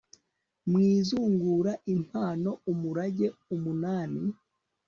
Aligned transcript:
mu 0.69 0.77
izungura 0.95 1.71
impano 1.95 2.51
umurage 2.71 3.27
umunani 3.55 4.23